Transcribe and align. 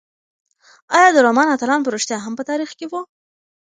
ایا 0.97 1.09
د 1.13 1.17
رومان 1.25 1.47
اتلان 1.51 1.81
په 1.83 1.89
رښتیا 1.95 2.17
هم 2.21 2.33
په 2.39 2.43
تاریخ 2.49 2.71
کې 2.79 2.85
وو؟ 2.91 3.01